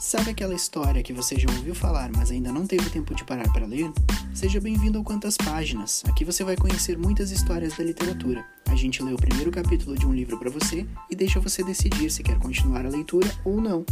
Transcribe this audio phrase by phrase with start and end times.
[0.00, 3.46] Sabe aquela história que você já ouviu falar, mas ainda não teve tempo de parar
[3.52, 3.92] para ler?
[4.34, 6.02] Seja bem-vindo ao Quantas Páginas.
[6.08, 8.42] Aqui você vai conhecer muitas histórias da literatura.
[8.70, 12.10] A gente lê o primeiro capítulo de um livro para você e deixa você decidir
[12.10, 13.84] se quer continuar a leitura ou não.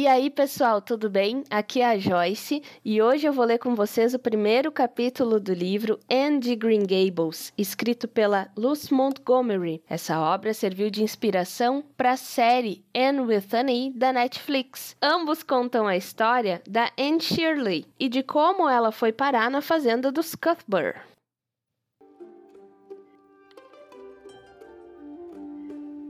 [0.00, 1.44] E aí, pessoal, tudo bem?
[1.50, 5.52] Aqui é a Joyce e hoje eu vou ler com vocês o primeiro capítulo do
[5.52, 9.82] livro Anne de Green Gables, escrito pela Luce Montgomery.
[9.86, 14.96] Essa obra serviu de inspiração para a série Anne with an E da Netflix.
[15.02, 20.10] Ambos contam a história da Anne Shirley e de como ela foi parar na fazenda
[20.10, 21.10] dos Cuthbert.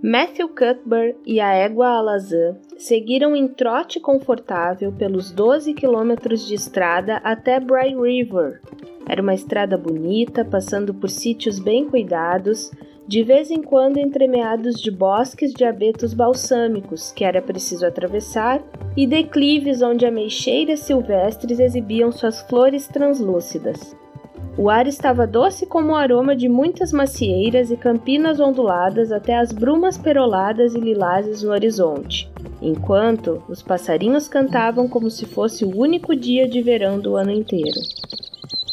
[0.02, 7.16] Matthew Cuthbert e a égua Alazã seguiram em trote confortável pelos 12 quilômetros de estrada
[7.18, 8.62] até Bright River.
[9.06, 12.70] Era uma estrada bonita, passando por sítios bem cuidados,
[13.06, 18.64] de vez em quando entremeados de bosques de abetos balsâmicos que era preciso atravessar
[18.96, 23.94] e declives onde ameixeiras silvestres exibiam suas flores translúcidas.
[24.62, 29.52] O ar estava doce como o aroma de muitas macieiras e campinas onduladas até as
[29.52, 32.30] brumas peroladas e lilazes no horizonte,
[32.60, 37.80] enquanto os passarinhos cantavam como se fosse o único dia de verão do ano inteiro.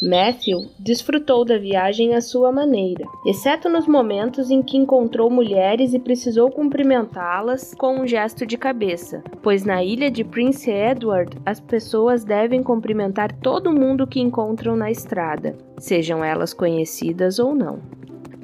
[0.00, 5.98] Matthew desfrutou da viagem à sua maneira, exceto nos momentos em que encontrou mulheres e
[5.98, 12.22] precisou cumprimentá-las com um gesto de cabeça, pois na ilha de Prince Edward as pessoas
[12.22, 17.80] devem cumprimentar todo mundo que encontram na estrada, sejam elas conhecidas ou não.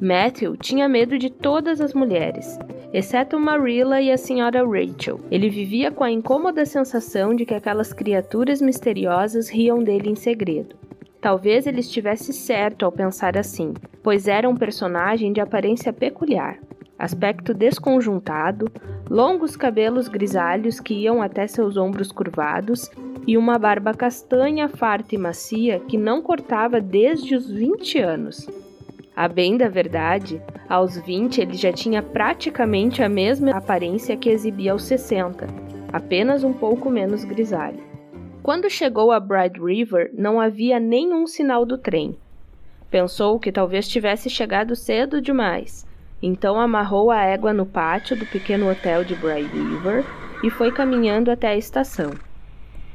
[0.00, 2.58] Matthew tinha medo de todas as mulheres,
[2.92, 5.20] exceto Marilla e a senhora Rachel.
[5.30, 10.83] Ele vivia com a incômoda sensação de que aquelas criaturas misteriosas riam dele em segredo.
[11.24, 13.72] Talvez ele estivesse certo ao pensar assim,
[14.02, 16.58] pois era um personagem de aparência peculiar.
[16.98, 18.70] Aspecto desconjuntado,
[19.08, 22.90] longos cabelos grisalhos que iam até seus ombros curvados
[23.26, 28.46] e uma barba castanha, farta e macia que não cortava desde os 20 anos.
[29.16, 34.72] A bem da verdade, aos 20 ele já tinha praticamente a mesma aparência que exibia
[34.72, 35.46] aos 60,
[35.90, 37.93] apenas um pouco menos grisalho.
[38.44, 42.14] Quando chegou a Bright River, não havia nenhum sinal do trem.
[42.90, 45.86] Pensou que talvez tivesse chegado cedo demais,
[46.22, 50.04] então amarrou a égua no pátio do pequeno hotel de Bright River
[50.42, 52.12] e foi caminhando até a estação.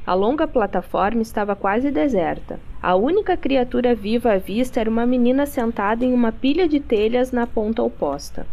[0.06, 2.60] A longa plataforma estava quase deserta.
[2.80, 7.32] A única criatura viva à vista era uma menina sentada em uma pilha de telhas
[7.32, 8.46] na ponta oposta.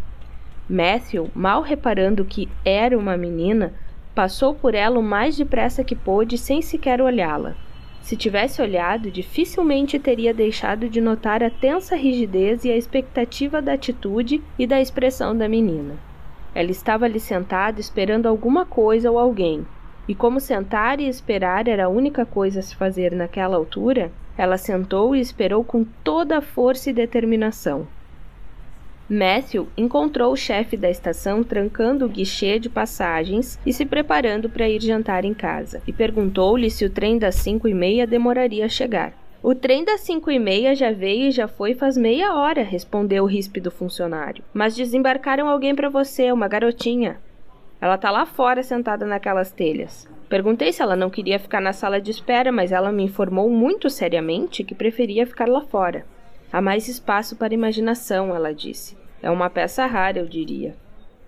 [0.68, 3.72] Matthew, mal reparando que era uma menina,
[4.18, 7.54] Passou por ela o mais depressa que pôde, sem sequer olhá-la.
[8.02, 13.74] Se tivesse olhado, dificilmente teria deixado de notar a tensa rigidez e a expectativa da
[13.74, 16.00] atitude e da expressão da menina.
[16.56, 19.68] Ela estava ali sentada esperando alguma coisa ou alguém,
[20.08, 24.58] e como sentar e esperar era a única coisa a se fazer naquela altura, ela
[24.58, 27.88] sentou e esperou com toda a força e determinação.
[29.10, 34.68] Matthew encontrou o chefe da estação trancando o guichê de passagens e se preparando para
[34.68, 38.70] ir jantar em casa, e perguntou-lhe se o trem das cinco e meia demoraria a
[38.70, 39.14] chegar.
[39.42, 43.24] O trem das cinco e meia já veio e já foi faz meia hora, respondeu
[43.24, 44.44] o ríspido funcionário.
[44.54, 47.18] Mas desembarcaram alguém para você, uma garotinha.
[47.80, 50.06] Ela tá lá fora sentada naquelas telhas.
[50.28, 53.90] Perguntei se ela não queria ficar na sala de espera, mas ela me informou muito
[53.90, 56.06] seriamente que preferia ficar lá fora.
[56.52, 58.97] Há mais espaço para imaginação, ela disse.
[59.22, 60.76] É uma peça rara, eu diria.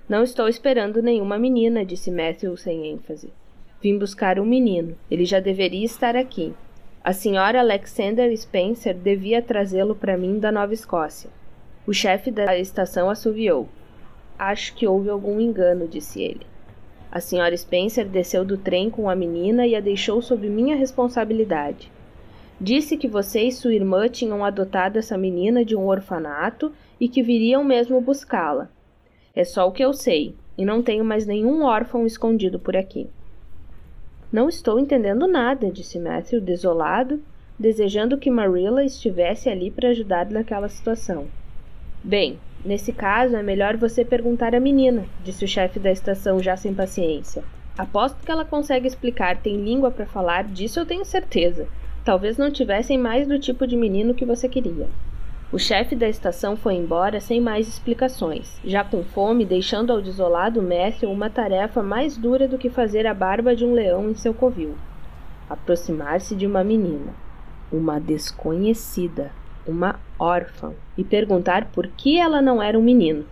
[0.08, 3.32] Não estou esperando nenhuma menina, disse Matthew sem ênfase.
[3.82, 4.96] Vim buscar um menino.
[5.10, 6.54] Ele já deveria estar aqui.
[7.04, 11.30] A senhora Alexander Spencer devia trazê-lo para mim da Nova Escócia.
[11.88, 13.70] O chefe da estação assoviou.
[14.38, 16.46] Acho que houve algum engano, disse ele.
[17.12, 21.92] A senhora Spencer desceu do trem com a menina e a deixou sob minha responsabilidade.
[22.62, 27.24] Disse que você e sua irmã tinham adotado essa menina de um orfanato e que
[27.24, 28.70] viriam mesmo buscá-la.
[29.36, 33.08] É só o que eu sei, e não tenho mais nenhum órfão escondido por aqui.
[34.32, 37.22] Não estou entendendo nada, disse Matthew, desolado,
[37.58, 41.28] desejando que Marilla estivesse ali para ajudar naquela situação.
[42.04, 46.56] Bem, nesse caso é melhor você perguntar à menina, disse o chefe da estação já
[46.56, 47.44] sem paciência.
[47.78, 51.68] Aposto que ela consegue explicar, tem língua para falar, disso eu tenho certeza.
[52.04, 54.88] Talvez não tivessem mais do tipo de menino que você queria.
[55.52, 60.62] O chefe da estação foi embora sem mais explicações, já com fome, deixando ao desolado
[60.62, 64.32] Matthew uma tarefa mais dura do que fazer a barba de um leão em seu
[64.32, 64.76] covil.
[65.50, 67.16] Aproximar-se de uma menina,
[67.72, 69.32] uma desconhecida,
[69.66, 73.26] uma órfã, e perguntar por que ela não era um menino.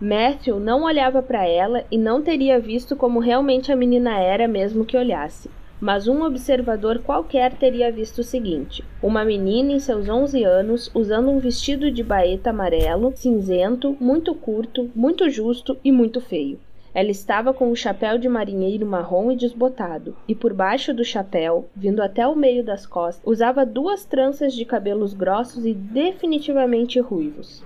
[0.00, 4.86] Matthew não olhava para ela e não teria visto como realmente a menina era mesmo
[4.86, 5.50] que olhasse.
[5.80, 11.30] Mas um observador qualquer teria visto o seguinte: uma menina em seus 11 anos usando
[11.30, 16.60] um vestido de baeta amarelo, cinzento, muito curto, muito justo e muito feio.
[16.92, 21.68] Ela estava com um chapéu de marinheiro marrom e desbotado, e por baixo do chapéu,
[21.74, 27.62] vindo até o meio das costas, usava duas tranças de cabelos grossos e definitivamente ruivos.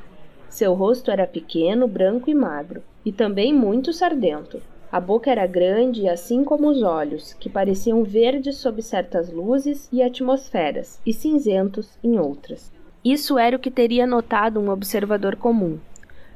[0.49, 4.61] Seu rosto era pequeno, branco e magro, e também muito sardento.
[4.95, 10.01] A boca era grande, assim como os olhos, que pareciam verdes sob certas luzes e
[10.01, 12.71] atmosferas, e cinzentos em outras.
[13.05, 15.81] Isso era o que teria notado um observador comum,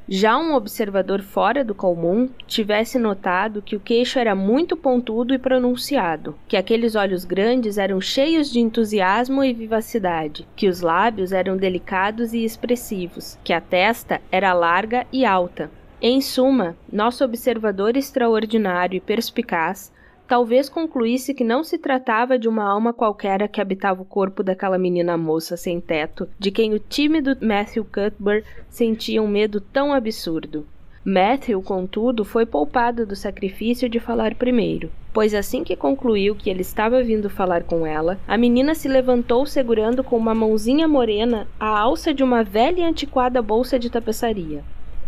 [0.09, 5.39] já um observador fora do comum tivesse notado que o queixo era muito pontudo e
[5.39, 11.55] pronunciado, que aqueles olhos grandes eram cheios de entusiasmo e vivacidade, que os lábios eram
[11.55, 15.71] delicados e expressivos, que a testa era larga e alta.
[16.01, 19.91] Em suma, nosso observador extraordinário e perspicaz
[20.25, 24.77] talvez concluísse que não se tratava de uma alma qualquer que habitava o corpo daquela
[24.77, 30.65] menina moça sem teto, de quem o tímido Matthew Cuthbert sentia um medo tão absurdo.
[31.03, 36.61] Matthew, contudo, foi poupado do sacrifício de falar primeiro, pois assim que concluiu que ele
[36.61, 41.77] estava vindo falar com ela, a menina se levantou segurando com uma mãozinha morena a
[41.77, 44.63] alça de uma velha e antiquada bolsa de tapeçaria.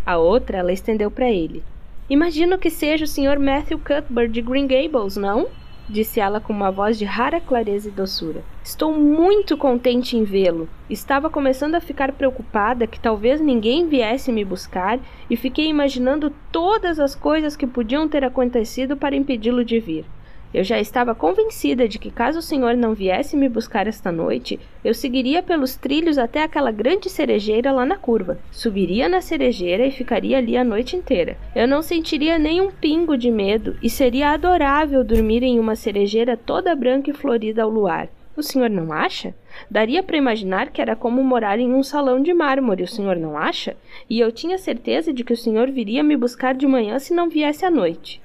[0.05, 1.63] A outra ela estendeu para ele.
[2.09, 3.39] Imagino que seja o Sr.
[3.39, 5.47] Matthew Cuthbert de Green Gables, não?
[5.87, 8.43] Disse ela com uma voz de rara clareza e doçura.
[8.63, 10.69] Estou muito contente em vê-lo.
[10.89, 14.99] Estava começando a ficar preocupada que talvez ninguém viesse me buscar
[15.29, 20.05] e fiquei imaginando todas as coisas que podiam ter acontecido para impedi-lo de vir.
[20.53, 24.59] Eu já estava convencida de que, caso o senhor não viesse me buscar esta noite,
[24.83, 28.37] eu seguiria pelos trilhos até aquela grande cerejeira lá na curva.
[28.51, 31.37] Subiria na cerejeira e ficaria ali a noite inteira.
[31.55, 36.35] Eu não sentiria nem um pingo de medo e seria adorável dormir em uma cerejeira
[36.35, 38.09] toda branca e florida ao luar.
[38.35, 39.35] O senhor não acha?
[39.69, 43.37] Daria para imaginar que era como morar em um salão de mármore, o senhor não
[43.37, 43.75] acha?
[44.09, 47.29] E eu tinha certeza de que o senhor viria me buscar de manhã se não
[47.29, 48.21] viesse à noite.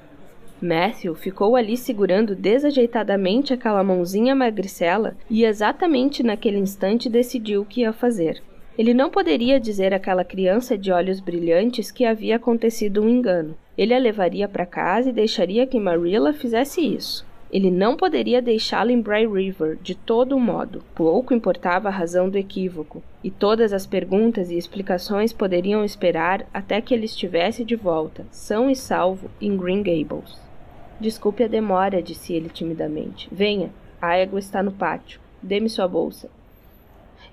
[0.61, 7.83] Matthew ficou ali segurando desajeitadamente aquela mãozinha magricela e exatamente naquele instante decidiu o que
[7.83, 8.43] ia fazer.
[8.79, 13.57] Ele não poderia dizer àquela criança de olhos brilhantes que havia acontecido um engano.
[13.77, 17.27] Ele a levaria para casa e deixaria que Marilla fizesse isso.
[17.51, 20.83] Ele não poderia deixá-la em Bray River de todo modo.
[20.95, 26.81] Pouco importava a razão do equívoco, e todas as perguntas e explicações poderiam esperar até
[26.81, 30.46] que ele estivesse de volta, são e salvo, em Green Gables.
[30.99, 33.29] Desculpe a demora, disse ele timidamente.
[33.31, 33.71] Venha,
[34.01, 35.21] a égua está no pátio.
[35.43, 36.31] Dê-me sua bolsa.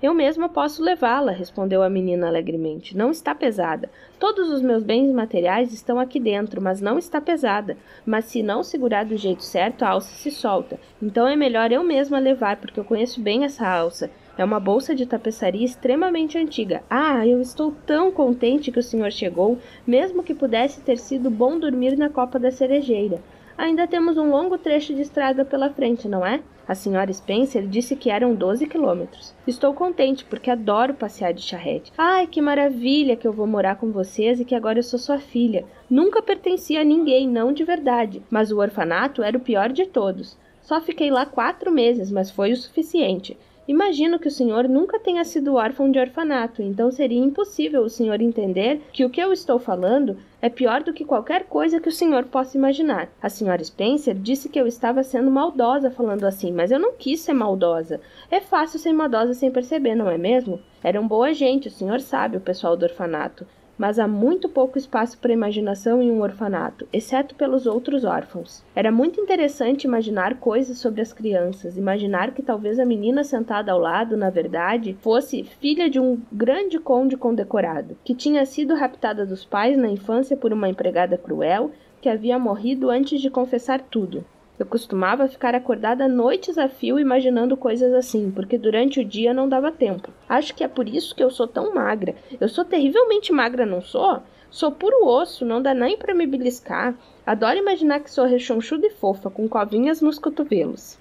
[0.02, 2.94] Eu mesma posso levá-la, respondeu a menina alegremente.
[2.94, 3.90] Não está pesada.
[4.18, 7.76] Todos os meus bens materiais estão aqui dentro, mas não está pesada.
[8.04, 10.78] Mas se não segurar do jeito certo, a alça se solta.
[11.02, 14.10] Então é melhor eu mesma levar, porque eu conheço bem essa alça.
[14.36, 16.82] É uma bolsa de tapeçaria extremamente antiga.
[16.90, 21.58] Ah, eu estou tão contente que o senhor chegou, mesmo que pudesse ter sido bom
[21.58, 23.22] dormir na copa da cerejeira.
[23.56, 26.42] Ainda temos um longo trecho de estrada pela frente, não é?
[26.66, 29.34] A senhora Spencer disse que eram 12 quilômetros.
[29.46, 31.92] Estou contente porque adoro passear de charrete.
[31.96, 35.18] Ai, que maravilha que eu vou morar com vocês e que agora eu sou sua
[35.18, 35.64] filha.
[35.88, 40.38] Nunca pertencia a ninguém, não de verdade, mas o orfanato era o pior de todos.
[40.62, 43.36] Só fiquei lá quatro meses, mas foi o suficiente.
[43.66, 48.20] Imagino que o senhor nunca tenha sido órfão de orfanato, então seria impossível o senhor
[48.20, 51.92] entender que o que eu estou falando é pior do que qualquer coisa que o
[51.92, 53.08] senhor possa imaginar.
[53.22, 57.20] A senhora Spencer disse que eu estava sendo maldosa falando assim, mas eu não quis
[57.20, 58.02] ser maldosa.
[58.30, 60.60] É fácil ser maldosa sem perceber, não é mesmo?
[60.82, 63.46] Eram boa gente, o senhor sabe, o pessoal do orfanato
[63.78, 68.64] mas há muito pouco espaço para imaginação em um orfanato, exceto pelos outros órfãos.
[68.74, 73.78] Era muito interessante imaginar coisas sobre as crianças, imaginar que talvez a menina sentada ao
[73.78, 79.44] lado, na verdade, fosse filha de um grande conde condecorado, que tinha sido raptada dos
[79.44, 84.24] pais na infância por uma empregada cruel que havia morrido antes de confessar tudo.
[84.56, 89.48] Eu costumava ficar acordada noites a fio imaginando coisas assim, porque durante o dia não
[89.48, 90.12] dava tempo.
[90.28, 92.14] Acho que é por isso que eu sou tão magra.
[92.40, 94.22] Eu sou terrivelmente magra, não sou?
[94.50, 96.94] Sou puro osso, não dá nem para me beliscar.
[97.26, 100.96] Adoro imaginar que sou rechonchuda e fofa, com covinhas nos cotovelos.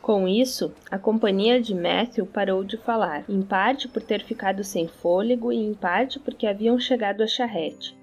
[0.00, 4.86] Com isso, a companhia de Matthew parou de falar, em parte por ter ficado sem
[4.86, 7.96] fôlego e em parte porque haviam chegado a charrete.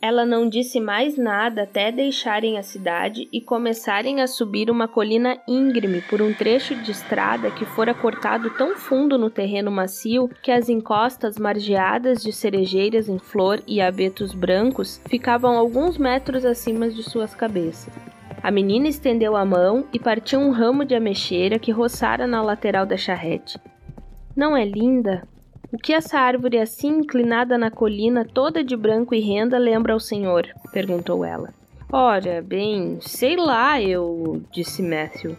[0.00, 5.36] Ela não disse mais nada até deixarem a cidade e começarem a subir uma colina
[5.46, 10.52] íngreme por um trecho de estrada que fora cortado tão fundo no terreno macio que
[10.52, 17.02] as encostas margeadas de cerejeiras em flor e abetos brancos ficavam alguns metros acima de
[17.02, 17.92] suas cabeças.
[18.40, 22.86] A menina estendeu a mão e partiu um ramo de ameixeira que roçara na lateral
[22.86, 23.58] da charrete.
[24.36, 25.26] Não é linda?
[25.72, 30.00] O que essa árvore assim inclinada na colina, toda de branco e renda, lembra ao
[30.00, 30.46] senhor?
[30.72, 31.52] perguntou ela.
[31.90, 34.42] Ora, bem, sei lá, eu.
[34.50, 35.36] disse Matthew.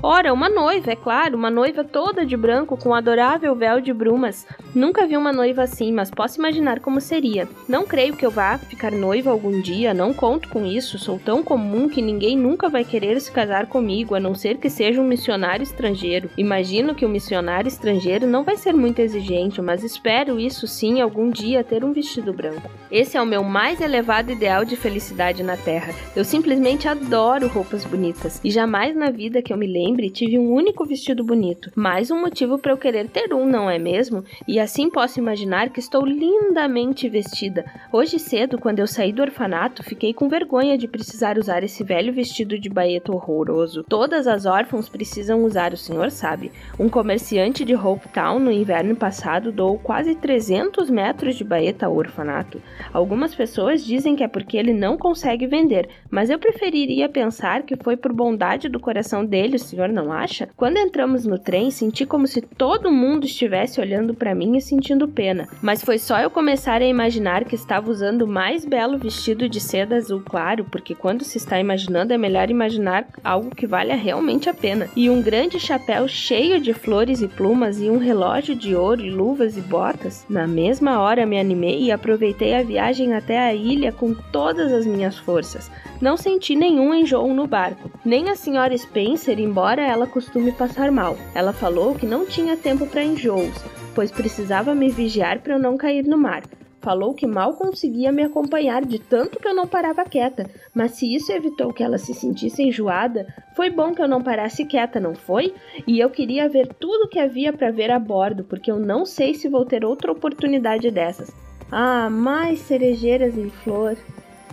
[0.00, 3.92] Ora, uma noiva, é claro, uma noiva toda de branco com um adorável véu de
[3.92, 4.46] brumas.
[4.72, 7.48] Nunca vi uma noiva assim, mas posso imaginar como seria.
[7.68, 11.00] Não creio que eu vá ficar noiva algum dia, não conto com isso.
[11.00, 14.70] Sou tão comum que ninguém nunca vai querer se casar comigo, a não ser que
[14.70, 16.30] seja um missionário estrangeiro.
[16.38, 21.00] Imagino que o um missionário estrangeiro não vai ser muito exigente, mas espero isso sim
[21.00, 22.70] algum dia ter um vestido branco.
[22.88, 25.92] Esse é o meu mais elevado ideal de felicidade na Terra.
[26.14, 30.38] Eu simplesmente adoro roupas bonitas e jamais na vida que eu me lembre lembre, tive
[30.38, 31.72] um único vestido bonito.
[31.74, 34.22] Mais um motivo para eu querer ter um, não é mesmo?
[34.46, 37.64] E assim posso imaginar que estou lindamente vestida.
[37.90, 42.12] Hoje cedo, quando eu saí do orfanato, fiquei com vergonha de precisar usar esse velho
[42.12, 43.82] vestido de baeta horroroso.
[43.82, 46.52] Todas as órfãos precisam usar, o senhor sabe.
[46.78, 51.96] Um comerciante de Hope Town no inverno passado doou quase 300 metros de baeta ao
[51.96, 52.60] orfanato.
[52.92, 57.76] Algumas pessoas dizem que é porque ele não consegue vender, mas eu preferiria pensar que
[57.76, 60.48] foi por bondade do coração dele, o senhor não acha?
[60.56, 65.06] Quando entramos no trem, senti como se todo mundo estivesse olhando para mim e sentindo
[65.06, 65.46] pena.
[65.62, 69.60] Mas foi só eu começar a imaginar que estava usando o mais belo vestido de
[69.60, 74.48] seda azul claro, porque quando se está imaginando é melhor imaginar algo que valha realmente
[74.48, 74.88] a pena.
[74.96, 79.10] E um grande chapéu cheio de flores e plumas e um relógio de ouro e
[79.10, 80.24] luvas e botas.
[80.28, 84.86] Na mesma hora me animei e aproveitei a viagem até a ilha com todas as
[84.86, 85.70] minhas forças.
[86.00, 87.90] Não senti nenhum enjoo no barco.
[88.04, 91.14] Nem a senhora Spencer, embora embora ela costume passar mal.
[91.34, 93.52] Ela falou que não tinha tempo para enjoos,
[93.94, 96.42] pois precisava me vigiar para eu não cair no mar.
[96.80, 101.14] Falou que mal conseguia me acompanhar de tanto que eu não parava quieta, mas se
[101.14, 105.14] isso evitou que ela se sentisse enjoada, foi bom que eu não parasse quieta, não
[105.14, 105.52] foi?
[105.86, 109.34] E eu queria ver tudo que havia para ver a bordo, porque eu não sei
[109.34, 111.30] se vou ter outra oportunidade dessas.
[111.70, 113.98] Ah, mais cerejeiras em flor.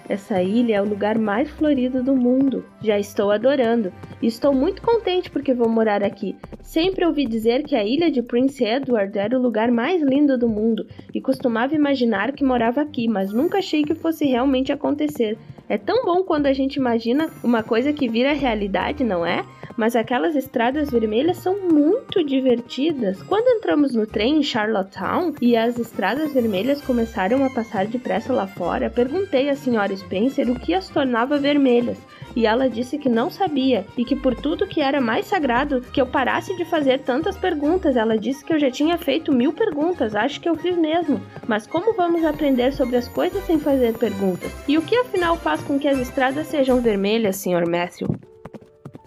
[0.08, 2.64] Essa ilha é o lugar mais florido do mundo.
[2.82, 3.92] Já estou adorando.
[4.22, 6.36] E estou muito contente porque vou morar aqui.
[6.62, 10.48] Sempre ouvi dizer que a ilha de Prince Edward era o lugar mais lindo do
[10.48, 15.38] mundo e costumava imaginar que morava aqui, mas nunca achei que fosse realmente acontecer.
[15.68, 19.44] É tão bom quando a gente imagina uma coisa que vira realidade, não é?
[19.76, 23.22] Mas aquelas estradas vermelhas são muito divertidas.
[23.24, 28.48] Quando entramos no trem em Charlottetown e as estradas vermelhas começaram a passar depressa lá
[28.48, 31.98] fora, perguntei à senhora Spencer o que as tornava vermelhas
[32.36, 36.02] e ela disse que não sabia e que por tudo que era mais sagrado que
[36.02, 37.96] eu parasse de fazer tantas perguntas.
[37.96, 41.22] Ela disse que eu já tinha feito mil perguntas, acho que eu fiz mesmo.
[41.48, 44.52] Mas como vamos aprender sobre as coisas sem fazer perguntas?
[44.68, 47.68] E o que afinal faz com que as estradas sejam vermelhas, Sr.
[47.70, 48.08] Matthew?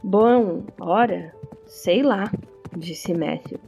[0.02, 1.34] Bom, ora,
[1.66, 2.30] sei lá,
[2.76, 3.60] disse Matthew.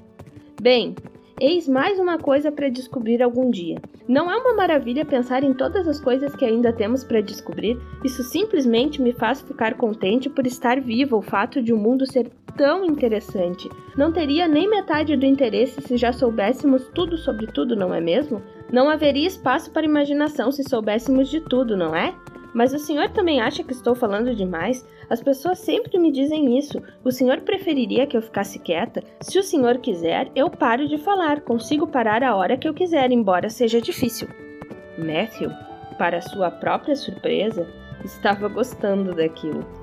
[0.60, 0.94] Bem,
[1.40, 3.78] Eis mais uma coisa para descobrir algum dia.
[4.06, 7.80] Não é uma maravilha pensar em todas as coisas que ainda temos para descobrir?
[8.04, 12.30] Isso simplesmente me faz ficar contente por estar vivo, o fato de o mundo ser
[12.58, 13.70] tão interessante.
[13.96, 18.42] Não teria nem metade do interesse se já soubéssemos tudo sobre tudo, não é mesmo?
[18.70, 22.14] Não haveria espaço para imaginação se soubéssemos de tudo, não é?
[22.54, 24.84] Mas o senhor também acha que estou falando demais?
[25.08, 26.82] As pessoas sempre me dizem isso.
[27.04, 29.02] O senhor preferiria que eu ficasse quieta?
[29.20, 31.40] Se o senhor quiser, eu paro de falar.
[31.40, 34.28] Consigo parar a hora que eu quiser, embora seja difícil.
[34.98, 35.50] Matthew,
[35.98, 37.66] para sua própria surpresa,
[38.04, 39.79] estava gostando daquilo.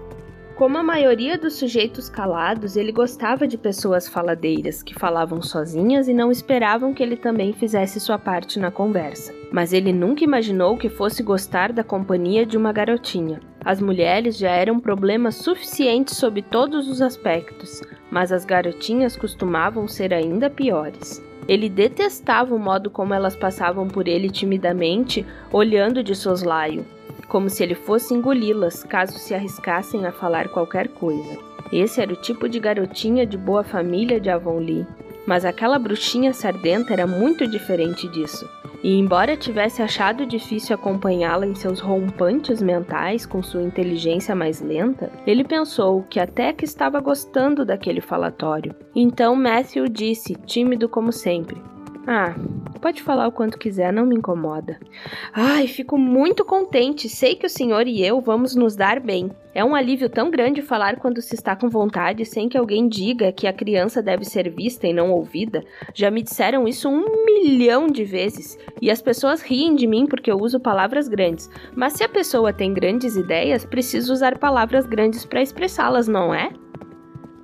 [0.57, 6.15] Como a maioria dos sujeitos calados, ele gostava de pessoas faladeiras que falavam sozinhas e
[6.15, 9.31] não esperavam que ele também fizesse sua parte na conversa.
[9.51, 13.39] Mas ele nunca imaginou que fosse gostar da companhia de uma garotinha.
[13.63, 20.11] As mulheres já eram problema suficiente sob todos os aspectos, mas as garotinhas costumavam ser
[20.11, 21.23] ainda piores.
[21.47, 26.83] Ele detestava o modo como elas passavam por ele timidamente, olhando de soslaio,
[27.27, 31.37] como se ele fosse engoli-las caso se arriscassem a falar qualquer coisa.
[31.71, 34.87] Esse era o tipo de garotinha de boa família de Avonlea.
[35.25, 38.49] Mas aquela bruxinha sardenta era muito diferente disso.
[38.81, 45.11] E embora tivesse achado difícil acompanhá-la em seus rompantes mentais com sua inteligência mais lenta,
[45.25, 48.73] ele pensou que até que estava gostando daquele falatório.
[48.95, 51.61] Então Matthew disse, tímido como sempre:
[52.09, 52.33] Ah,
[52.79, 54.79] pode falar o quanto quiser, não me incomoda.
[55.33, 57.09] Ai, fico muito contente.
[57.09, 59.29] Sei que o senhor e eu vamos nos dar bem.
[59.53, 63.33] É um alívio tão grande falar quando se está com vontade sem que alguém diga
[63.33, 65.65] que a criança deve ser vista e não ouvida.
[65.93, 70.31] Já me disseram isso um milhão de vezes e as pessoas riem de mim porque
[70.31, 71.49] eu uso palavras grandes.
[71.75, 76.51] Mas se a pessoa tem grandes ideias, precisa usar palavras grandes para expressá-las, não é?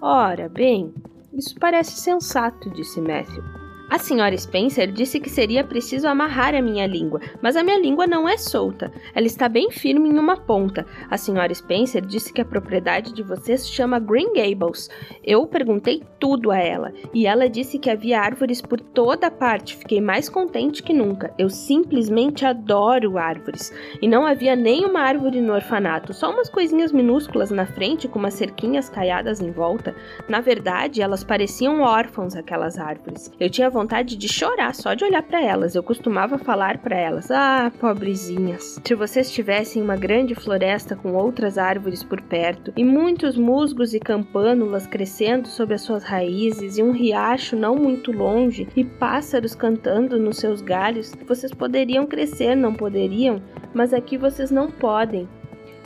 [0.02, 0.94] Ora, bem,
[1.34, 3.63] isso parece sensato, disse Matthew.
[3.94, 8.08] A senhora Spencer disse que seria preciso amarrar a minha língua, mas a minha língua
[8.08, 8.92] não é solta.
[9.14, 10.84] Ela está bem firme em uma ponta.
[11.12, 14.90] A senhora Spencer disse que a propriedade de vocês chama Green Gables.
[15.24, 19.78] Eu perguntei tudo a ela e ela disse que havia árvores por toda parte.
[19.78, 21.32] Fiquei mais contente que nunca.
[21.38, 23.72] Eu simplesmente adoro árvores.
[24.02, 28.34] E não havia nenhuma árvore no orfanato, só umas coisinhas minúsculas na frente com umas
[28.34, 29.96] cerquinhas caiadas em volta.
[30.28, 33.32] Na verdade, elas pareciam órfãos aquelas árvores.
[33.40, 35.76] Eu tinha vontade vontade de chorar só de olhar para elas.
[35.76, 38.80] Eu costumava falar para elas: "Ah, pobrezinhas.
[38.84, 44.00] Se vocês tivessem uma grande floresta com outras árvores por perto e muitos musgos e
[44.00, 50.18] campânulas crescendo sob as suas raízes e um riacho não muito longe e pássaros cantando
[50.18, 53.42] nos seus galhos, vocês poderiam crescer, não poderiam?
[53.74, 55.28] Mas aqui vocês não podem.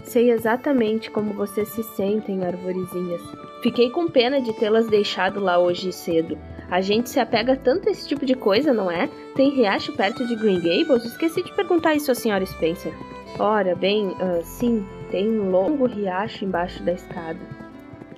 [0.04, 3.22] Sei exatamente como vocês se sentem, arvorezinhas.
[3.63, 6.38] Fiquei com pena de tê-las deixado lá hoje cedo.
[6.70, 9.10] A gente se apega tanto a esse tipo de coisa, não é?
[9.36, 11.06] Tem riacho perto de Green Gables?
[11.06, 12.94] Esqueci de perguntar isso à senhora Spencer.
[13.40, 17.40] Ora, bem, uh, sim, tem um longo riacho embaixo da escada.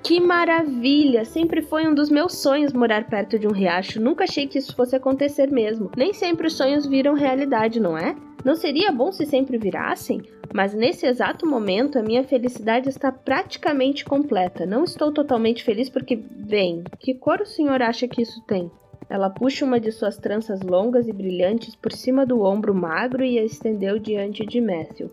[0.02, 1.26] Que maravilha!
[1.26, 4.02] Sempre foi um dos meus sonhos morar perto de um riacho.
[4.02, 5.92] Nunca achei que isso fosse acontecer mesmo.
[5.96, 8.16] Nem sempre os sonhos viram realidade, não é?
[8.44, 10.22] Não seria bom se sempre virassem?
[10.54, 14.66] Mas nesse exato momento a minha felicidade está praticamente completa.
[14.66, 18.72] Não estou totalmente feliz porque, bem, que cor o senhor acha que isso tem?
[19.10, 23.38] Ela puxa uma de suas tranças longas e brilhantes por cima do ombro magro e
[23.38, 25.12] a estendeu diante de Matthew.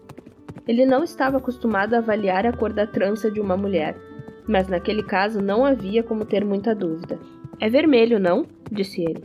[0.66, 3.97] Ele não estava acostumado a avaliar a cor da trança de uma mulher,
[4.46, 7.18] mas naquele caso não havia como ter muita dúvida.
[7.60, 8.46] É vermelho, não?
[8.70, 9.24] disse ele.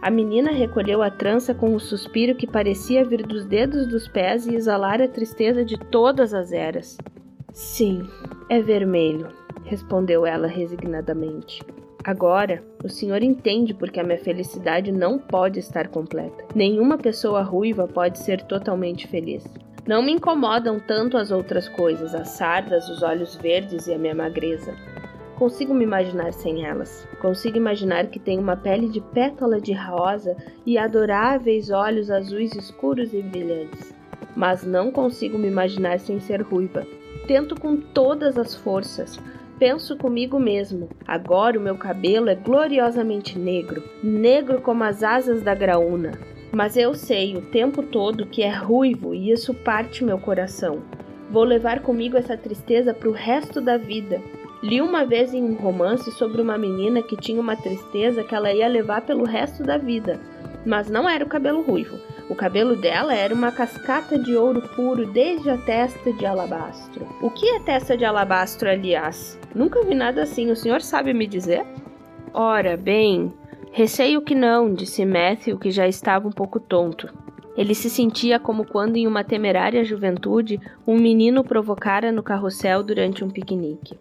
[0.00, 4.46] A menina recolheu a trança com um suspiro que parecia vir dos dedos dos pés
[4.46, 6.98] e exalar a tristeza de todas as eras.
[7.52, 8.06] Sim,
[8.50, 9.28] é vermelho,
[9.64, 11.62] respondeu ela resignadamente.
[12.04, 16.44] Agora, o senhor entende porque a minha felicidade não pode estar completa.
[16.54, 19.42] Nenhuma pessoa ruiva pode ser totalmente feliz.
[19.86, 24.14] Não me incomodam tanto as outras coisas, as sardas, os olhos verdes e a minha
[24.14, 24.74] magreza.
[25.36, 27.06] Consigo me imaginar sem elas.
[27.20, 33.12] Consigo imaginar que tem uma pele de pétala de rosa e adoráveis olhos azuis escuros
[33.12, 33.94] e brilhantes.
[34.34, 36.86] Mas não consigo me imaginar sem ser ruiva.
[37.26, 39.20] Tento com todas as forças.
[39.58, 40.88] Penso comigo mesmo.
[41.06, 46.12] Agora o meu cabelo é gloriosamente negro, negro como as asas da graúna.
[46.54, 50.82] Mas eu sei o tempo todo que é ruivo e isso parte meu coração.
[51.30, 54.20] Vou levar comigo essa tristeza para o resto da vida
[54.64, 58.50] Li uma vez em um romance sobre uma menina que tinha uma tristeza que ela
[58.50, 60.18] ia levar pelo resto da vida,
[60.64, 61.98] mas não era o cabelo ruivo.
[62.30, 67.06] O cabelo dela era uma cascata de ouro puro desde a testa de alabastro.
[67.20, 69.38] O que é testa de alabastro, aliás?
[69.54, 71.62] Nunca vi nada assim, o senhor sabe me dizer?
[72.32, 73.34] Ora, bem,
[73.74, 77.12] receio que não, disse Matthew, que já estava um pouco tonto.
[77.56, 83.24] Ele se sentia como quando, em uma temerária juventude, um menino provocara no carrossel durante
[83.24, 83.98] um piquenique.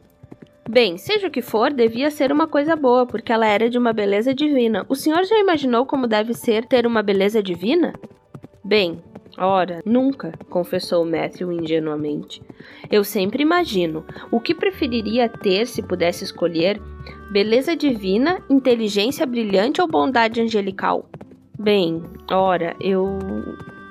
[0.70, 3.92] Bem, seja o que for, devia ser uma coisa boa, porque ela era de uma
[3.92, 4.86] beleza divina.
[4.88, 7.94] O senhor já imaginou como deve ser ter uma beleza divina?
[8.64, 9.02] Bem,
[9.38, 12.42] ora, nunca, confessou Matthew ingenuamente.
[12.92, 14.06] Eu sempre imagino.
[14.32, 16.82] O que preferiria ter se pudesse escolher?
[17.32, 21.10] Beleza divina, inteligência brilhante ou bondade angelical?
[21.58, 23.20] Bem, ora, eu.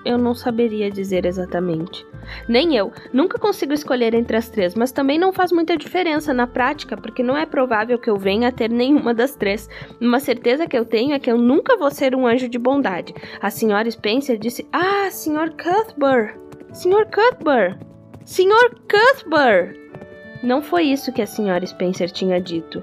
[0.05, 2.05] Eu não saberia dizer exatamente.
[2.49, 2.93] Nem eu.
[3.13, 7.23] Nunca consigo escolher entre as três, mas também não faz muita diferença na prática, porque
[7.23, 9.69] não é provável que eu venha a ter nenhuma das três.
[10.01, 13.15] Uma certeza que eu tenho é que eu nunca vou ser um anjo de bondade.
[13.41, 15.51] A senhora Spencer disse: Ah, Sr.
[15.51, 16.37] Cuthbert!
[16.73, 17.07] Sr.
[17.07, 17.79] Cuthbert!
[18.25, 18.77] Sr.
[18.89, 19.77] Cuthbert!
[20.43, 22.83] Não foi isso que a senhora Spencer tinha dito.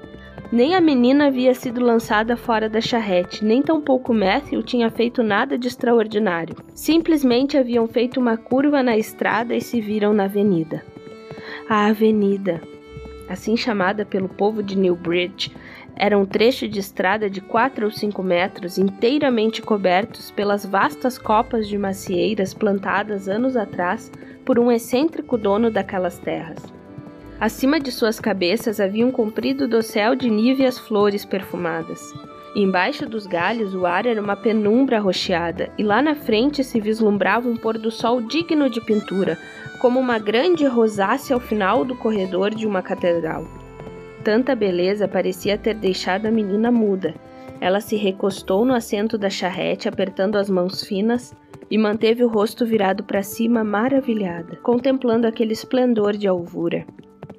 [0.52, 5.56] Nem a menina havia sido lançada fora da charrete, nem tampouco Matthew tinha feito nada
[5.56, 6.56] de extraordinário.
[6.74, 10.84] Simplesmente haviam feito uma curva na estrada e se viram na avenida.
[11.68, 12.60] A avenida,
[13.28, 15.54] assim chamada pelo povo de Newbridge,
[15.94, 21.68] era um trecho de estrada de 4 ou 5 metros, inteiramente cobertos pelas vastas copas
[21.68, 24.10] de macieiras plantadas anos atrás
[24.44, 26.79] por um excêntrico dono daquelas terras.
[27.40, 32.12] Acima de suas cabeças havia um comprido dossel de níveas flores perfumadas.
[32.54, 37.48] Embaixo dos galhos, o ar era uma penumbra rocheada, e lá na frente se vislumbrava
[37.48, 39.38] um pôr do sol digno de pintura,
[39.80, 43.46] como uma grande rosácea ao final do corredor de uma catedral.
[44.22, 47.14] Tanta beleza parecia ter deixado a menina muda.
[47.58, 51.34] Ela se recostou no assento da charrete, apertando as mãos finas,
[51.70, 56.84] e manteve o rosto virado para cima, maravilhada, contemplando aquele esplendor de alvura.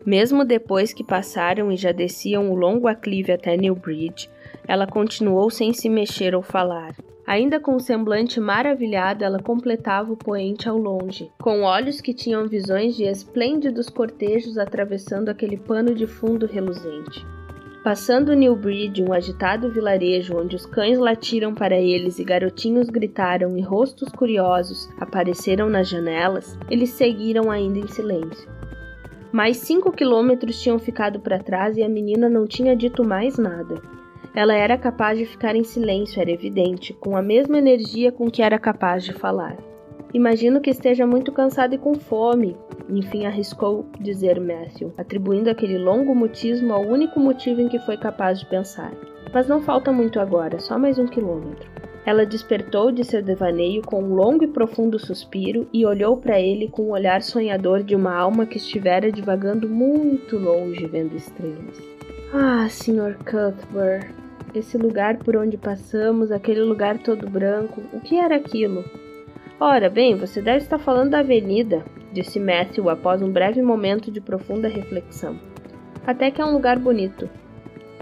[0.05, 4.29] Mesmo depois que passaram e já desciam o longo aclive até Newbridge,
[4.67, 6.95] ela continuou sem se mexer ou falar.
[7.25, 12.47] Ainda com o semblante maravilhado, ela completava o poente ao longe, com olhos que tinham
[12.47, 17.25] visões de esplêndidos cortejos atravessando aquele pano de fundo reluzente.
[17.83, 23.61] Passando Newbridge, um agitado vilarejo onde os cães latiram para eles e garotinhos gritaram e
[23.61, 28.60] rostos curiosos apareceram nas janelas, eles seguiram ainda em silêncio.
[29.31, 33.81] Mais cinco quilômetros tinham ficado para trás e a menina não tinha dito mais nada.
[34.35, 38.41] Ela era capaz de ficar em silêncio, era evidente, com a mesma energia com que
[38.41, 39.57] era capaz de falar.
[40.13, 42.57] Imagino que esteja muito cansado e com fome,
[42.89, 48.39] enfim arriscou dizer Matthew, atribuindo aquele longo mutismo ao único motivo em que foi capaz
[48.39, 48.91] de pensar.
[49.33, 51.69] Mas não falta muito agora, só mais um quilômetro.
[52.05, 56.67] Ela despertou de seu devaneio com um longo e profundo suspiro e olhou para ele
[56.67, 61.79] com o olhar sonhador de uma alma que estivera divagando muito longe vendo estrelas.
[62.33, 63.17] Ah, Sr.
[63.23, 64.11] Cuthbert,
[64.55, 68.83] esse lugar por onde passamos, aquele lugar todo branco, o que era aquilo?
[69.59, 74.19] Ora, bem, você deve estar falando da avenida, disse Matthew após um breve momento de
[74.19, 75.37] profunda reflexão.
[76.05, 77.29] Até que é um lugar bonito.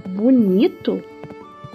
[0.07, 1.03] Bonito?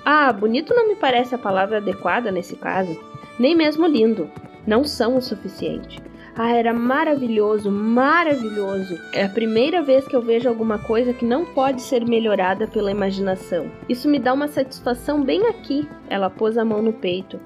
[0.04, 2.94] Ah, bonito não me parece a palavra adequada nesse caso.
[3.38, 4.30] Nem mesmo lindo.
[4.66, 5.98] Não são o suficiente.
[6.36, 8.98] Ah, era maravilhoso, maravilhoso.
[9.12, 12.90] É a primeira vez que eu vejo alguma coisa que não pode ser melhorada pela
[12.90, 13.70] imaginação.
[13.88, 15.88] Isso me dá uma satisfação bem aqui.
[16.10, 17.40] Ela pôs a mão no peito.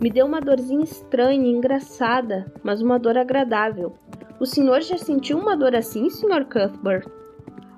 [0.00, 3.94] Me deu uma dorzinha estranha, engraçada, mas uma dor agradável.
[4.38, 6.44] O senhor já sentiu uma dor assim, Sr.
[6.44, 7.06] Cuthbert?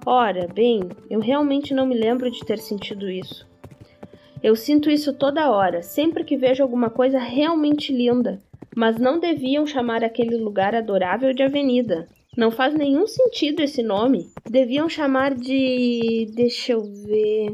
[0.05, 3.47] Ora, bem, eu realmente não me lembro de ter sentido isso.
[4.43, 8.41] Eu sinto isso toda hora, sempre que vejo alguma coisa realmente linda
[8.77, 12.07] mas não deviam chamar aquele lugar adorável de avenida.
[12.37, 14.27] Não faz nenhum sentido esse nome.
[14.45, 16.31] Deviam chamar de.
[16.35, 17.53] Deixa eu ver.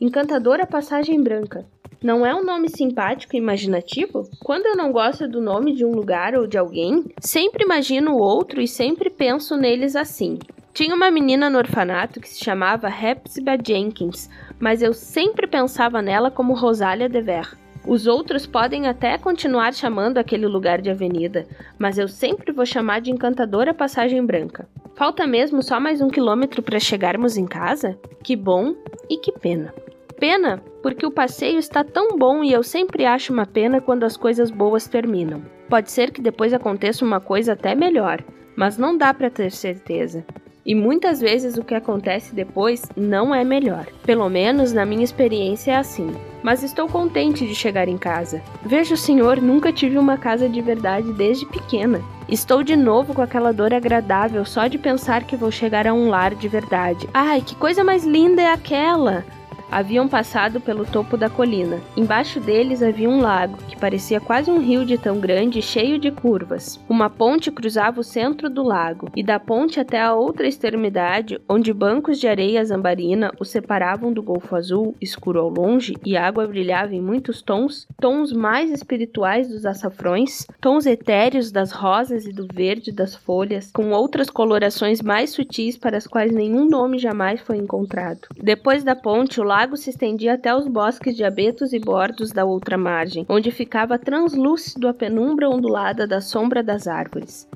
[0.00, 1.66] Encantadora Passagem Branca.
[2.00, 4.22] Não é um nome simpático e imaginativo?
[4.44, 8.62] Quando eu não gosto do nome de um lugar ou de alguém, sempre imagino outro
[8.62, 10.38] e sempre penso neles assim.
[10.72, 16.30] Tinha uma menina no orfanato que se chamava Hepzibah Jenkins, mas eu sempre pensava nela
[16.30, 17.56] como Rosália Dever.
[17.86, 21.46] Os outros podem até continuar chamando aquele lugar de avenida,
[21.78, 24.68] mas eu sempre vou chamar de encantadora passagem branca.
[24.94, 27.98] Falta mesmo só mais um quilômetro para chegarmos em casa?
[28.22, 28.74] Que bom
[29.08, 29.74] e que pena.
[30.18, 34.16] Pena, porque o passeio está tão bom e eu sempre acho uma pena quando as
[34.16, 35.42] coisas boas terminam.
[35.68, 38.22] Pode ser que depois aconteça uma coisa até melhor,
[38.54, 40.24] mas não dá para ter certeza.
[40.70, 43.88] E muitas vezes o que acontece depois não é melhor.
[44.06, 46.14] Pelo menos na minha experiência é assim.
[46.44, 48.40] Mas estou contente de chegar em casa.
[48.64, 52.00] Vejo, senhor, nunca tive uma casa de verdade desde pequena.
[52.28, 56.08] Estou de novo com aquela dor agradável só de pensar que vou chegar a um
[56.08, 57.08] lar de verdade.
[57.12, 59.24] Ai, que coisa mais linda é aquela!
[59.70, 61.80] Haviam passado pelo topo da colina.
[61.96, 66.10] Embaixo deles havia um lago, que parecia quase um rio de tão grande cheio de
[66.10, 66.80] curvas.
[66.88, 71.72] Uma ponte cruzava o centro do lago, e da ponte até a outra extremidade, onde
[71.72, 76.46] bancos de areia zambarina o separavam do Golfo Azul, escuro ao longe, e a água
[76.46, 82.46] brilhava em muitos tons, tons mais espirituais dos açafrões, tons etéreos das rosas e do
[82.52, 87.56] verde das folhas, com outras colorações mais sutis para as quais nenhum nome jamais foi
[87.56, 88.28] encontrado.
[88.42, 92.32] Depois da ponte, o lago lago se estendia até os bosques de abetos e bordos
[92.32, 97.46] da outra margem, onde ficava translúcido a penumbra ondulada da sombra das árvores.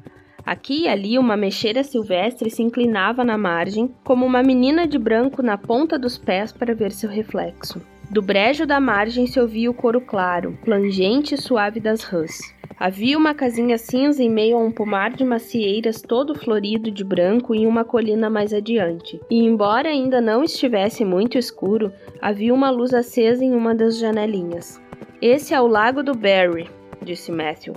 [0.44, 5.42] Aqui e ali uma mexeira silvestre se inclinava na margem, como uma menina de branco
[5.42, 7.80] na ponta dos pés para ver seu reflexo.
[8.10, 12.54] Do brejo da margem se ouvia o coro claro, plangente e suave das rãs.
[12.78, 17.54] Havia uma casinha cinza em meio a um pomar de macieiras todo florido de branco
[17.54, 19.20] em uma colina mais adiante.
[19.30, 24.80] E embora ainda não estivesse muito escuro, havia uma luz acesa em uma das janelinhas.
[25.22, 26.68] Esse é o Lago do Barry,
[27.00, 27.74] disse Matthew.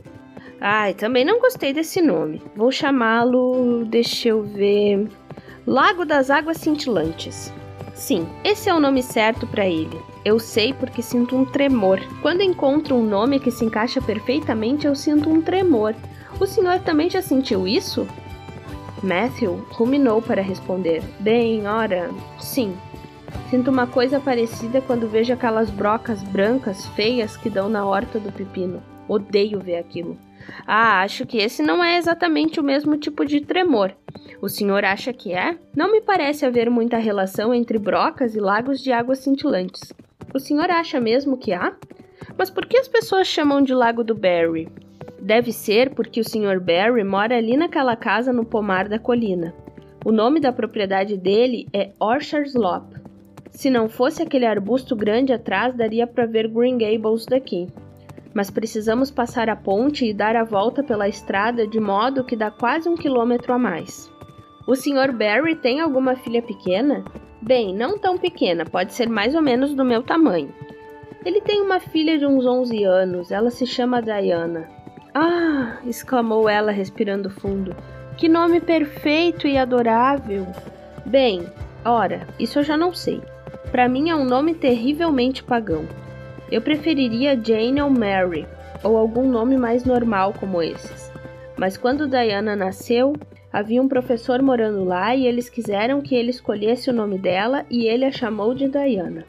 [0.60, 2.42] Ai, também não gostei desse nome.
[2.56, 3.86] Vou chamá-lo.
[3.86, 5.08] Deixa eu ver.
[5.66, 7.54] Lago das Águas Cintilantes.
[7.94, 9.98] Sim, esse é o nome certo para ele.
[10.28, 12.02] Eu sei porque sinto um tremor.
[12.22, 15.96] Quando encontro um nome que se encaixa perfeitamente, eu sinto um tremor.
[16.38, 18.06] O senhor também já sentiu isso?
[19.02, 21.02] Matthew ruminou para responder.
[21.18, 22.10] Bem, ora,
[22.42, 22.76] sim.
[23.50, 28.30] Sinto uma coisa parecida quando vejo aquelas brocas brancas feias que dão na horta do
[28.30, 28.84] pepino.
[29.08, 30.18] Odeio ver aquilo.
[30.68, 33.96] Ah, acho que esse não é exatamente o mesmo tipo de tremor.
[34.42, 35.58] O senhor acha que é?
[35.74, 39.94] Não me parece haver muita relação entre brocas e lagos de águas cintilantes.
[40.34, 41.76] O senhor acha mesmo que há?
[42.38, 44.68] Mas por que as pessoas chamam de Lago do Barry?
[45.20, 46.60] Deve ser porque o Sr.
[46.60, 49.54] Barry mora ali naquela casa no pomar da colina.
[50.06, 52.96] O nome da propriedade dele é Orchard Slope.
[53.50, 57.68] Se não fosse aquele arbusto grande atrás, daria para ver Green Gables daqui.
[58.34, 62.52] Mas precisamos passar a ponte e dar a volta pela estrada de modo que dá
[62.52, 64.12] quase um quilômetro a mais.
[64.68, 65.12] O Sr.
[65.12, 67.04] Barry tem alguma filha pequena?
[67.48, 70.54] Bem, não tão pequena, pode ser mais ou menos do meu tamanho.
[71.24, 74.68] Ele tem uma filha de uns 11 anos, ela se chama Diana.
[75.16, 75.78] Ah!
[75.86, 77.74] exclamou ela, respirando fundo.
[78.18, 80.46] Que nome perfeito e adorável!
[81.06, 81.48] Bem,
[81.86, 83.22] ora, isso eu já não sei.
[83.72, 85.86] Para mim é um nome terrivelmente pagão.
[86.52, 88.46] Eu preferiria Jane ou Mary,
[88.84, 91.10] ou algum nome mais normal como esses.
[91.56, 93.14] Mas quando Diana nasceu,
[93.58, 97.88] Havia um professor morando lá e eles quiseram que ele escolhesse o nome dela e
[97.88, 99.26] ele a chamou de Diana.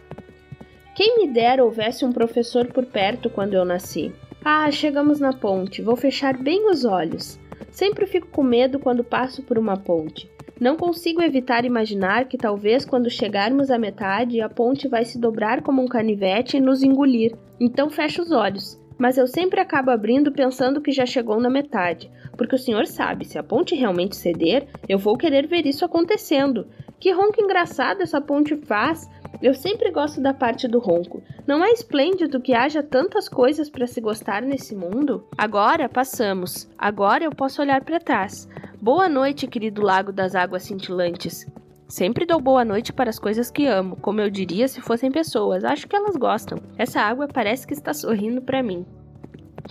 [0.95, 4.13] Quem me dera houvesse um professor por perto quando eu nasci.
[4.45, 5.81] Ah, chegamos na ponte.
[5.81, 7.41] Vou fechar bem os olhos.
[7.71, 10.31] Sempre fico com medo quando passo por uma ponte.
[10.61, 15.63] Não consigo evitar imaginar que talvez quando chegarmos à metade a ponte vai se dobrar
[15.63, 17.35] como um canivete e nos engolir.
[17.59, 22.11] Então fecho os olhos mas eu sempre acabo abrindo pensando que já chegou na metade,
[22.37, 26.67] porque o senhor sabe, se a ponte realmente ceder, eu vou querer ver isso acontecendo.
[26.99, 29.09] Que ronco engraçado essa ponte faz!
[29.41, 31.23] Eu sempre gosto da parte do ronco.
[31.47, 35.25] Não é esplêndido que haja tantas coisas para se gostar nesse mundo?
[35.37, 36.69] Agora passamos.
[36.77, 38.49] Agora eu posso olhar para trás.
[38.81, 41.47] Boa noite, querido lago das águas cintilantes.
[41.89, 45.65] Sempre dou boa noite para as coisas que amo, como eu diria se fossem pessoas.
[45.65, 46.59] Acho que elas gostam.
[46.77, 48.85] Essa água parece que está sorrindo para mim.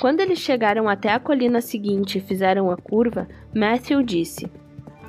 [0.01, 4.51] Quando eles chegaram até a colina seguinte e fizeram a curva, Matthew disse: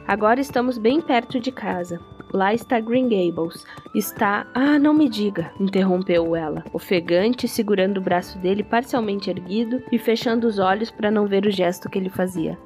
[0.07, 1.99] Agora estamos bem perto de casa.
[2.31, 3.65] Lá está Green Gables.
[3.95, 4.47] Está.
[4.55, 5.51] Ah, não me diga!
[5.59, 11.27] interrompeu ela, ofegante, segurando o braço dele parcialmente erguido e fechando os olhos para não
[11.27, 12.59] ver o gesto que ele fazia.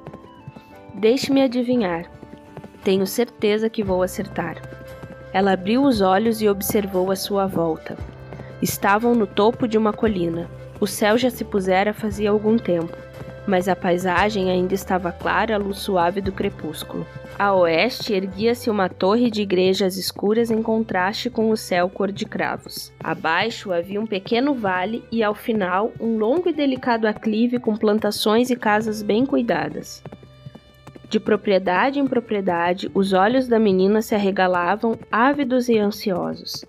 [0.95, 2.22] Deixe-me adivinhar.
[2.83, 4.61] Tenho certeza que vou acertar.
[5.31, 7.97] Ela abriu os olhos e observou a sua volta.
[8.61, 10.49] Estavam no topo de uma colina.
[10.81, 12.95] O céu já se pusera fazia algum tempo,
[13.47, 17.07] mas a paisagem ainda estava clara à luz suave do crepúsculo.
[17.39, 22.25] A oeste erguia-se uma torre de igrejas escuras em contraste com o céu cor de
[22.25, 22.91] cravos.
[23.01, 28.49] Abaixo havia um pequeno vale e, ao final, um longo e delicado aclive com plantações
[28.49, 30.03] e casas bem cuidadas.
[31.13, 36.65] De propriedade em propriedade, os olhos da menina se arregalavam, ávidos e ansiosos.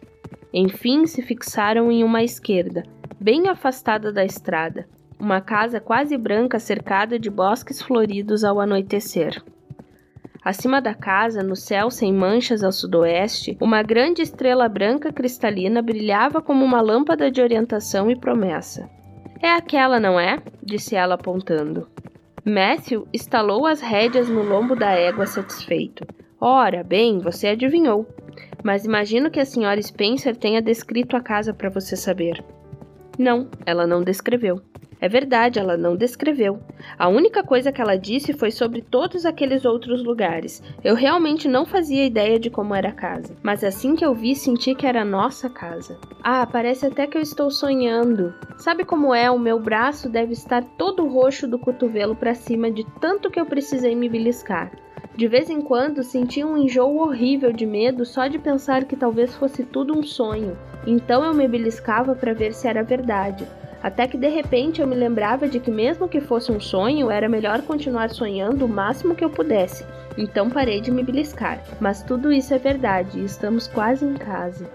[0.53, 2.83] Enfim, se fixaram em uma esquerda,
[3.19, 4.87] bem afastada da estrada,
[5.19, 9.43] uma casa quase branca cercada de bosques floridos ao anoitecer.
[10.45, 16.43] Acima da casa, no céu sem manchas ao sudoeste, uma grande estrela branca cristalina brilhava
[16.43, 18.91] como uma lâmpada de orientação e promessa.
[19.41, 20.39] É aquela, não é?
[20.63, 21.89] disse ela apontando.
[22.47, 26.07] Matthew estalou as rédeas no lombo da égua satisfeito.
[26.39, 28.07] Ora, bem, você adivinhou.
[28.63, 32.45] Mas imagino que a senhora Spencer tenha descrito a casa para você saber.
[33.19, 34.61] Não, ela não descreveu.
[35.05, 36.61] É verdade, ela não descreveu.
[36.99, 40.62] A única coisa que ela disse foi sobre todos aqueles outros lugares.
[40.83, 44.35] Eu realmente não fazia ideia de como era a casa, mas assim que eu vi,
[44.35, 45.99] senti que era nossa casa.
[46.23, 48.33] Ah, parece até que eu estou sonhando.
[48.57, 49.31] Sabe como é?
[49.31, 53.45] O meu braço deve estar todo roxo do cotovelo para cima de tanto que eu
[53.45, 54.73] precisei me beliscar.
[55.14, 59.35] De vez em quando sentia um enjoo horrível de medo só de pensar que talvez
[59.37, 60.57] fosse tudo um sonho.
[60.87, 63.47] Então eu me beliscava para ver se era verdade.
[63.85, 67.29] Até que de repente eu me lembrava de que, mesmo que fosse um sonho, era
[67.29, 69.85] melhor continuar sonhando o máximo que eu pudesse.
[70.16, 71.62] Então parei de me beliscar.
[71.79, 74.70] Mas tudo isso é verdade e estamos quase em casa.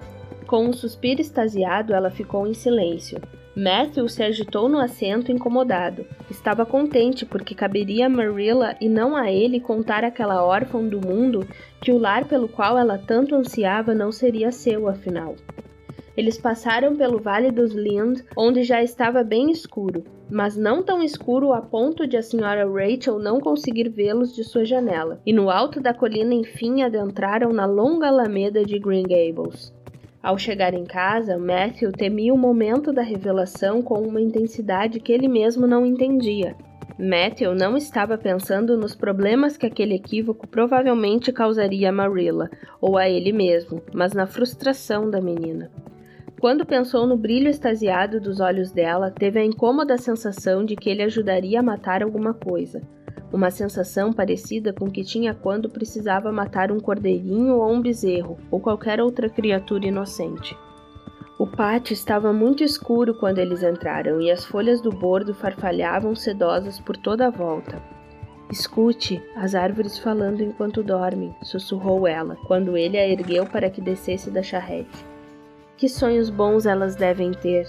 [0.46, 3.20] Com um suspiro extasiado, ela ficou em silêncio.
[3.56, 6.06] Matthew se agitou no assento incomodado.
[6.30, 11.48] Estava contente porque caberia a Marilla e não a ele contar àquela órfã do mundo
[11.82, 15.36] que o lar pelo qual ela tanto ansiava não seria seu, afinal.
[16.20, 21.54] Eles passaram pelo Vale dos Lind, onde já estava bem escuro, mas não tão escuro
[21.54, 25.80] a ponto de a senhora Rachel não conseguir vê-los de sua janela, e no alto
[25.80, 29.74] da colina enfim adentraram na longa alameda de Green Gables.
[30.22, 35.30] Ao chegar em casa, Matthew temia o momento da revelação com uma intensidade que ele
[35.30, 36.54] mesmo não entendia.
[37.00, 42.50] Matthew não estava pensando nos problemas que aquele equívoco provavelmente causaria a Marilla
[42.82, 45.72] ou a ele mesmo, mas na frustração da menina.
[46.40, 51.04] Quando pensou no brilho extasiado dos olhos dela, teve a incômoda sensação de que ele
[51.04, 52.82] ajudaria a matar alguma coisa.
[53.30, 58.58] Uma sensação parecida com que tinha quando precisava matar um cordeirinho ou um bezerro, ou
[58.62, 60.58] qualquer outra criatura inocente.
[61.38, 66.80] O pátio estava muito escuro quando eles entraram e as folhas do bordo farfalhavam sedosas
[66.80, 67.84] por toda a volta.
[68.50, 74.32] Escute, as árvores falando enquanto dormem, sussurrou ela, quando ele a ergueu para que descesse
[74.32, 75.09] da charrete.
[75.80, 77.66] Que sonhos bons elas devem ter!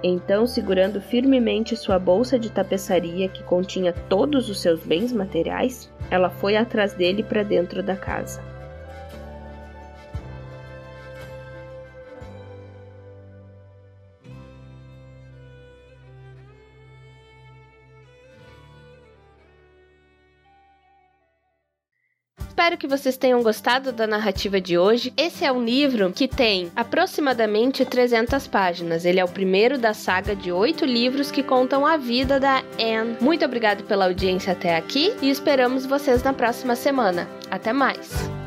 [0.00, 6.30] Então, segurando firmemente sua bolsa de tapeçaria que continha todos os seus bens materiais, ela
[6.30, 8.40] foi atrás dele para dentro da casa.
[22.68, 25.10] Espero que vocês tenham gostado da narrativa de hoje.
[25.16, 29.06] Esse é um livro que tem aproximadamente 300 páginas.
[29.06, 33.16] Ele é o primeiro da saga de oito livros que contam a vida da Anne.
[33.22, 37.26] Muito obrigado pela audiência até aqui e esperamos vocês na próxima semana.
[37.50, 38.37] Até mais!